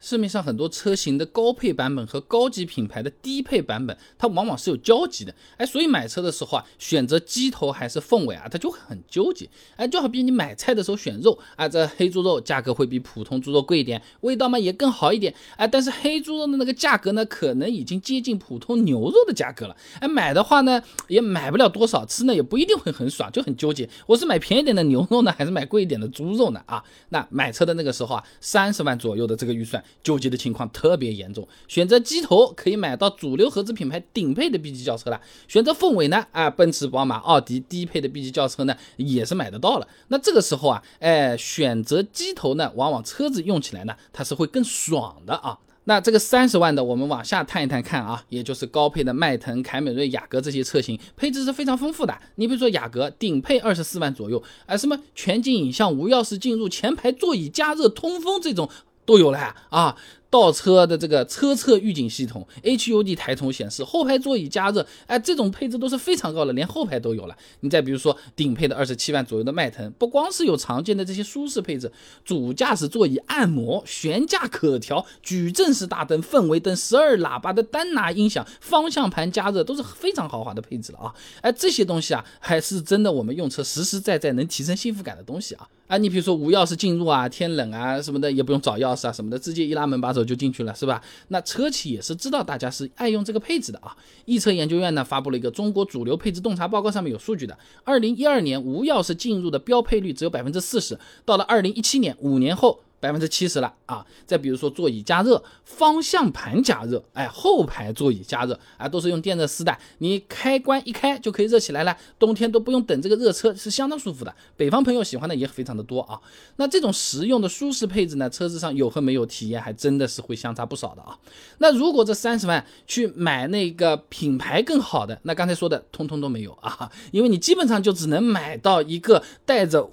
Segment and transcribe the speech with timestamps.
[0.00, 26.62] 市面上很多车型的高配版本和高级品牌的低配版本，它往往是有交集的，哎，所以买车的时候啊，选择鸡头还是凤尾啊，它就会很纠结，哎，就好比你买菜的时候选肉啊，这黑猪肉价格会比普通猪肉贵一点，味道嘛也更好一点，哎，但是黑猪肉的那个价格呢，可能已经接近普通牛肉的价格了，哎，买的话呢，也买不了多少，吃呢也不一定会很爽，就很纠结，我是买便宜点的牛肉呢，还是买贵一点的猪肉呢？
[26.66, 29.82] 啊，那买车的那个时候啊，三十万左右的这个预算。
[30.02, 39.86] 纠结的情况特别严重，选择机头可以买到主流合资品牌顶配的 B 级轿车了，选择凤尾呢，啊，奔驰、宝马、奥迪低配的 B 级轿车呢也是买得到了。
[40.08, 45.58] 那这个时候啊，哎，选择机头呢，往往车子用起来呢，它是会更爽的啊。
[45.84, 52.14] 那这个三十万的，我们往下探一探看啊，也就是高配的迈腾、凯美瑞、雅阁这些车型，配置是非常丰富的。
[52.34, 58.68] 你比如说雅阁，顶配二十四万左右，啊，什么全景影像、无钥匙进入、前排座椅加热、通风这种。
[59.08, 59.38] 都有了
[59.70, 59.96] 啊！
[60.30, 67.34] 倒车的这个车侧预警系统，HUD 抬头显示，后排座椅加热，哎，这种配置都是非常高的，连后排都有了。
[67.60, 71.90] 你再比如说顶配的二十七万左右的迈腾，不光是有常见的这些舒适配置，
[72.22, 81.14] 主驾驶座椅按摩、悬架可调、矩阵式大灯、氛围灯、十二喇叭的单拿音响、方向盘加热，都是非常豪华的配置了啊！
[81.40, 85.66] 哎，这些东西啊，还是真的我们用车实实在在能提升幸福感的东西啊！
[85.88, 91.02] 啊，你比如说无钥匙进入啊，天冷啊什么的也不用找钥匙啊什么的，直接一拉门把手就进去了，是吧？
[91.28, 93.96] 那车企也是知道大家是爱用这个配置的啊。
[94.26, 97.58] 易车研究院呢发布了一个中国主流配置洞察报告，上面有数据的。
[97.82, 102.80] 二零一二年无钥匙进入的标配率只有百分之四十，到了二零一七年，五年后。
[103.00, 104.04] 百分之七十了啊！
[104.26, 114.34] 再比如说座椅加热、方向盘加热，哎，后排座椅加热啊，都是用电热丝的，你开关一开就可以热起来了，冬天都不用等这个热车，是相当舒服的。
[114.56, 116.20] 北方朋友喜欢的也非常的多啊。
[116.56, 121.18] 那这种实用的舒适配置呢，车子上有和没有体验还真的是会相差不少的啊。
[121.58, 129.90] 那如果这三十万去买那个品牌更好的，那刚才说的通通都没有啊，因为你基本上就只能买到一个带着，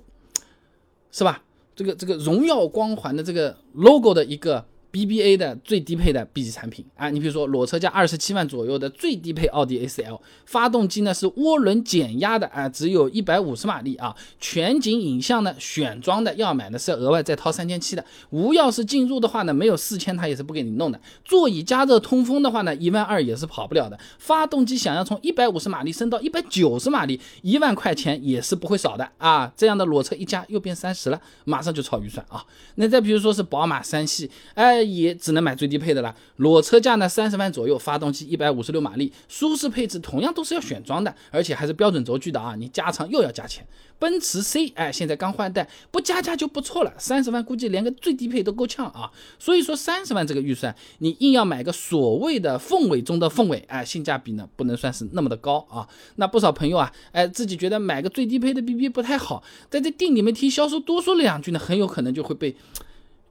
[1.11, 1.43] 是吧？
[1.75, 4.65] 这个这个荣耀光环的这个 logo 的一个。
[4.95, 6.85] BBA 的最低配的 B 级产品。
[6.95, 29.05] 啊，你比如说裸车价二十七万左右的最低配奥迪 A4L，发动机呢是涡轮减压的啊，只有一百五十马力啊，全景影像呢选装的，要买的是额外再掏三千七的，无钥匙进入的话呢，没有四千它也是不给你弄的，座椅加热通风的话呢，一万二也是跑不了的，发动机想要从一百五十马力升到一百九十马力，一万块钱也是不会少的。
[29.17, 32.45] 啊，这样的裸车一加又变三十了，马上就超预算啊，
[32.75, 34.84] 那再比如说是宝马三系，哎。
[34.85, 43.65] 也只能买最低配的了，裸车价呢三十万左右，发动机一百五十六马力，舒适配置同样都是要选装的，而且还是标准轴距的啊，你加长又要加钱。
[43.97, 49.09] 奔驰 C，哎，现在刚换代，不加价就不错了，三十万估计连个最低配都够呛啊。
[49.39, 55.87] 所以说三十万这个预算，你硬要买个所谓的凤尾中的凤尾，哎，性价比呢不能算是那么的高啊。
[56.17, 62.53] 那不少朋友啊，哎，自己觉得买个最低配的 BB 不太好，在这店里面听销售多说两句呢，很有可能就会被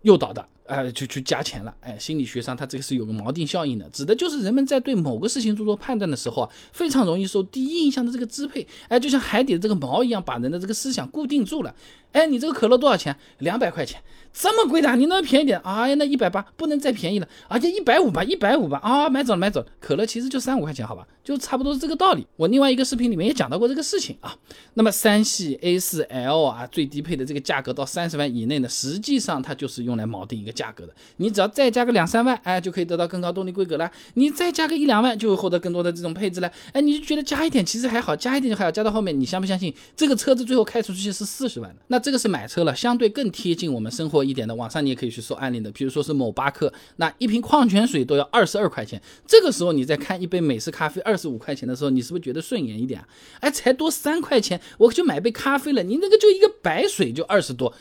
[0.00, 0.48] 诱导的。
[0.66, 1.74] 哎，就去加钱了。
[1.80, 8.66] 哎，心理学上它这个是有个锚定效应的，指的就是人们在对某个事情做出判断的时候啊，非常容易受第一印象的这个支配。
[8.88, 11.74] 哎，就像海底的这个锚一样，把人的这个思想固定住了。
[12.12, 13.16] 哎，你这个可乐多少钱？
[13.38, 14.00] 两百块钱，
[14.32, 14.94] 这么贵的？
[14.94, 15.58] 你能便宜点？
[15.64, 18.78] 哎呀，那一百八不能再便宜了，而且一百五吧，一百五吧。
[18.78, 19.66] 啊，买走了，买走了。
[19.80, 22.24] 可乐其实就三五块钱，好吧，就差不多是这个道理。
[22.36, 24.34] 我另外一个视频里面也讲到过这个事情啊。
[24.74, 30.94] 那么三系 A4L 啊，最低配的这个价格到三十万以内呢，实际上它就是用来锚定一个价格的。
[31.18, 33.90] 你只要再加个两三万，哎，就可以得到更高动力规格了。
[34.14, 36.50] 你再加个一两万，就会获得更多的这种配置了。
[36.72, 41.82] 哎，你就觉得加一点其实还好，加一点就还好加到后面，你相不相信这个车子最后开出去是四十万的？
[41.88, 44.54] 那这个是买车了，相对更贴近我们生活一点的。
[44.54, 49.02] 网上你也可以去搜案例的，比如说是某巴克，那一瓶矿泉水都要二十二块钱。
[49.26, 53.08] 这个时候你再看一杯美式咖啡二十五块钱的时候，你是不是觉得顺眼一点啊？
[53.40, 55.82] 哎，才多三块钱，我就买杯咖啡了。
[55.82, 57.72] 你那个就一个白水就二十多，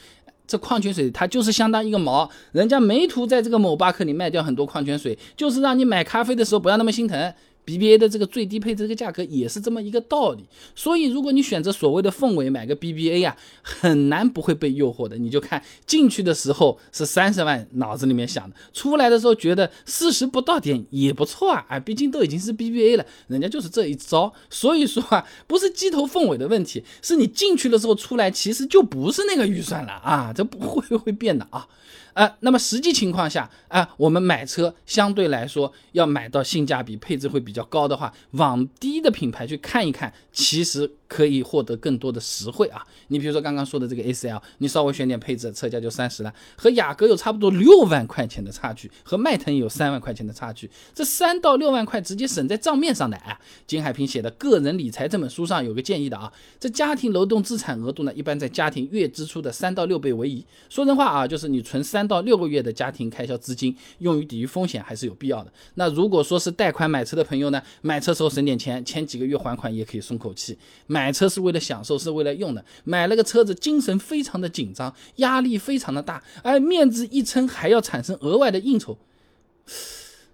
[0.45, 2.29] 这矿泉水它就是相当一个毛。
[2.51, 7.33] 人家没图在这个某巴克里卖掉很多矿泉水，就是让你买咖啡的时候不要那么心疼。
[7.65, 10.43] BBA 的这个最低配这个价格也是这么一个道理，
[10.75, 15.17] 所以如果你选择所谓的凤尾买个 BBA 呀，很难不会被诱惑的。
[15.17, 24.33] 你就看进去的时候是三十万，脑子里面想的，出来的时候觉得四十不到点也不错啊，啊，毕竟都已经是 BBA 了，人家就是这一招。
[24.49, 31.67] 所以说啊，不是鸡头凤尾的问题，是你进去的时候出来其实就不是那个预算了啊，这不会会变的啊。
[32.13, 40.91] 啊，那么实际情况下啊，我们买车相对来说要买到性价比、配置会比较高的话，往低的品牌去看一看，其实。
[41.13, 42.81] 可以获得更多的实惠啊。
[43.09, 53.39] 你比如说刚刚说的这个 A C L，你稍微选点配置，车价就三十了，和雅阁有差不多六万块钱的差距，和迈腾有三万块钱的差距，这三到六万块直接省在账面上的啊。
[53.67, 60.43] 金海平写的《个人理财》这本书上有个建议的啊，这家庭流动资产额度呢，一般在家庭月支出的三到六倍为宜。
[60.69, 65.53] 说真话啊，就是你存三到六个月的家庭开销资金，用于抵御风险还是有必要的。
[65.75, 70.57] 那如果说是贷款买车的朋友呢，买车时候省点钱，前几个月还款也可以松口气。
[70.87, 72.63] 买买车是为了享受，是为了用的。
[72.85, 78.97] 买了个车子，精神非常的紧张，压力非常的大，哎面子一撑还要产生额外的应酬。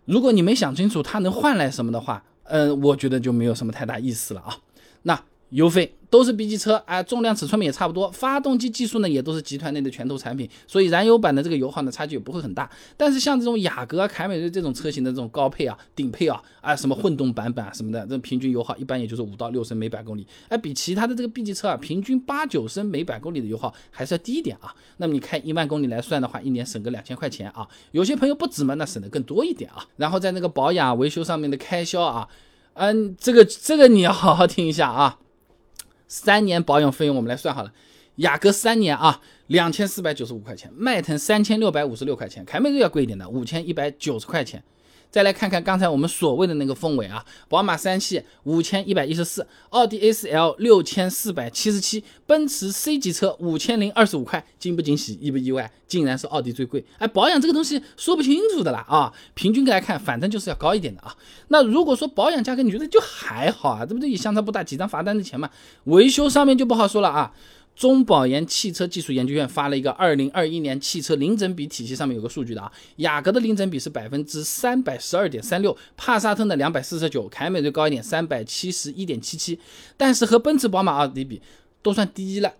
[0.05, 4.57] 如果你没想清楚它能换来什么的话，嗯，我觉得就没有什么太大意思了啊。
[5.01, 5.95] 那油费。
[6.11, 12.67] 都是 B 级车啊，重量尺寸也差不多，发动机技术呢也都是集团内的拳头产品，所以燃油版的这个油耗呢差距也不会很大。
[12.97, 24.73] 但是像这种雅阁啊、凯美瑞这种车型的这种高配啊、顶配啊啊什么混动版本啊什么的，这平均油耗一般也就是五到六升每百公里，哎，比其他的这个 B 级车啊平均八九升每百公里的油耗还是要低一点啊。
[24.97, 27.67] 那么你开一万公里来算的话，一年省个两千块钱啊。
[27.91, 29.85] 有些朋友不止嘛，那省的更多一点啊。
[29.97, 32.27] 然后在那个保养维修上面的开销啊，
[32.73, 35.19] 嗯，这个这个你要好好听一下啊。
[36.09, 37.71] 三年保养费用我们来算好了，
[38.15, 44.61] 雅阁三年啊，两千四百九十五块钱，迈腾三千六百五十六块钱，凯美瑞要贵一点的，五千一百九十块钱。
[45.11, 55.71] 再来看看刚才我们所谓的那个凤尾啊，宝马三系五千一百一十四，奥迪 A 四 L 六千四百七十七，奔驰 C 级车五千零二十五块，惊不惊喜，意不意外？
[55.87, 56.85] 竟然是奥迪最贵。
[56.99, 61.15] 哎，保养这个东西说不清楚的啦啊，平均来看，反正就是要高一点的啊。
[61.47, 64.07] 那如果说保养价格你觉得就还好啊，这不对？
[64.07, 65.49] 也相差不大，几张罚单的钱嘛。
[65.85, 67.33] 维修上面就不好说了啊。
[67.79, 79.57] 中保研汽车技术研究院发了一个二零二一年汽车零整比体系，上面有个数据的啊，雅阁的零整比是百分之三百十二点三六，帕萨特的两百四十九，凯美瑞高一点，三百七十一点七七，
[79.95, 81.41] 但是和奔驰、宝马、奥迪比
[81.81, 82.53] 都算低了，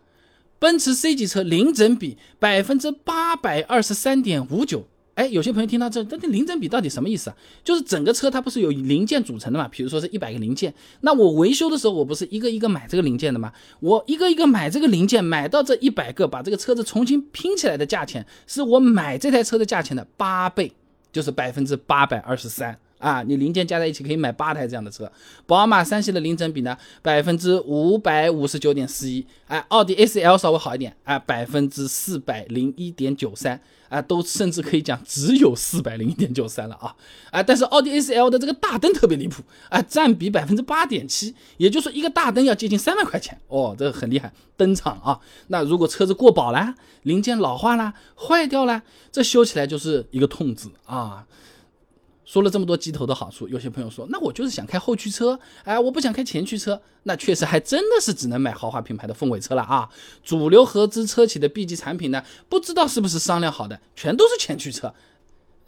[0.58, 4.88] 奔驰 C 级车零整比百分之八百二十三点五九。
[5.20, 7.36] 哎，有些朋友听到这，那这零整比到底什么意思啊？
[7.62, 9.68] 就是整个车它不是有零件组成的嘛？
[9.68, 13.52] 比如说是一百个零件，那我维修的时候，我不是一个一个买这个零件的吗？
[13.82, 20.72] 我一个一个买这个零件，买到这一百个，把这个车子重新拼起来的价钱，是我买这台车的价钱的八倍，
[21.12, 22.80] 就是百分之八百二十三。
[23.00, 25.12] 啊，你零件加在一起可以买八台这样的车。
[25.48, 29.26] 宝马三系的零整比呢，百分之五百五十九点四一。
[29.48, 33.60] 哎，奥迪 A4L 稍微好一点，哎，百分之四百零一点九三。
[33.90, 36.96] 啊，都甚至可以讲只有四百零一点九三了啊。
[37.32, 44.32] 啊，但是奥迪 A4L 的这个大灯特别离谱，啊，占比百分之八点七，也就是一个大灯要接近三万块钱哦，这个很厉害。
[44.56, 51.26] 灯厂啊，那如果车子过保了，零件老化了，坏掉了，这修起来就是一个痛字啊。
[52.30, 59.90] 说了这么多机头的好处，有些朋友说，那我就是想开后驱车，哎，我不想开前驱车，那确实还真的是只能买豪华品牌的凤尾车了啊。
[60.24, 64.94] 主流合资车企的 B 级产品呢，不知道是不是商量好的，全都是前驱车。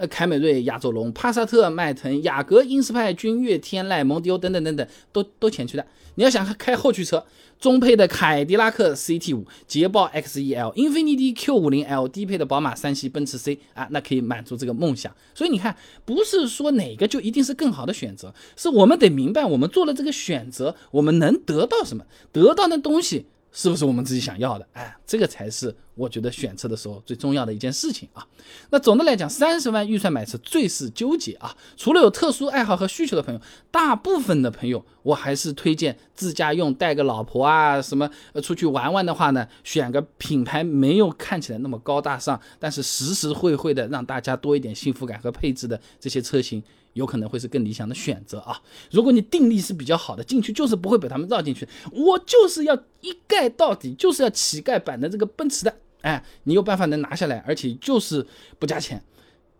[0.02, 5.86] 呃，凯美瑞、亚洲龙、帕萨特、迈腾、雅阁、英仕派、君越、天籁、蒙迪欧等等等等，都都前驱的。
[6.16, 7.24] 你要想开后驱车，
[7.60, 15.16] 中配的凯迪拉克 CT 五、捷豹 XEL、英菲尼迪 Q 五零 L，低配的宝马三系、奔驰 C 啊，那可以满足这个梦想。
[15.36, 23.28] 所以你看，不是说哪个就一定是更好的选择，是我们得明白，我们做了这个选择，我们能得到什么，得到的东西。
[23.54, 24.66] 是不是我们自己想要的？
[24.72, 28.26] 哎，这个才是我觉得选车的时候最重要的一件事情啊。
[28.72, 31.56] 那总的来讲，三十万预算买车最是纠结啊。
[31.78, 33.40] 除了有特殊爱好和需求的朋友，
[33.70, 38.10] 大部分的朋友我还是推荐自家用，带个老婆啊什么
[38.42, 46.64] 出去玩玩的话呢，选个品牌没有看起来那么高大上，但是实实惠惠的让大家多一点幸福感和配置的这些车型。
[46.94, 48.62] 有可能会是更理想的选择啊！
[48.92, 58.26] 如果你定力是比较好的，进去就是不会被他们绕进去，我就是要一盖到底，就是要乞丐版的这个奔驰的，哎，你有办法能拿下来，而且就是
[58.60, 59.04] 不加钱，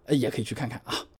[0.06, 1.06] 呃，也可以去看看啊。